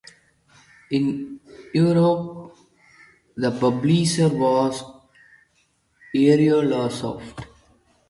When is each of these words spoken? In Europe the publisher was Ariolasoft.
In 0.89 1.39
Europe 1.75 2.55
the 3.37 3.51
publisher 3.51 4.29
was 4.29 4.83
Ariolasoft. 6.15 7.45